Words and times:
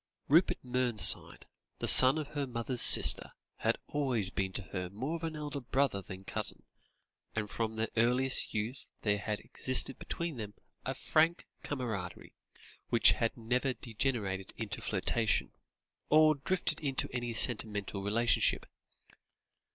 Rupert 0.27 0.57
Mernside, 0.65 1.43
the 1.77 1.87
son 1.87 2.17
of 2.17 2.29
her 2.29 2.47
mother's 2.47 2.81
sister, 2.81 3.33
had 3.57 3.77
always 3.85 4.31
been 4.31 4.51
to 4.53 4.63
her 4.73 4.89
more 4.89 5.15
of 5.23 5.35
elder 5.35 5.59
brother 5.59 6.01
than 6.01 6.23
cousin, 6.23 6.63
and 7.35 7.47
from 7.47 7.75
their 7.75 7.89
earliest 7.95 8.51
youth 8.51 8.87
there 9.03 9.19
had 9.19 9.39
existed 9.39 9.99
between 9.99 10.37
them 10.37 10.55
a 10.87 10.95
frank 10.95 11.45
camaraderie 11.61 12.33
which 12.89 13.11
had 13.11 13.37
never 13.37 13.73
degenerated 13.73 14.53
into 14.57 14.81
flirtation, 14.81 15.51
or 16.09 16.33
drifted 16.33 16.79
into 16.79 17.07
any 17.13 17.31
sentimental 17.31 18.01
relationship. 18.01 18.65